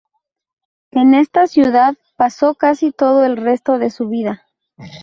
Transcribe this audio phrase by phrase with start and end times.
[0.89, 4.47] En esta ciudad pasó casi todo el resto de su vida.